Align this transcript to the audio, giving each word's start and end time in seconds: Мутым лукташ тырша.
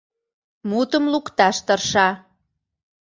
Мутым 0.69 1.03
лукташ 1.13 1.57
тырша. 1.67 2.09